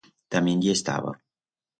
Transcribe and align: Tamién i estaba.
Tamién 0.35 0.63
i 0.67 0.71
estaba. 0.73 1.13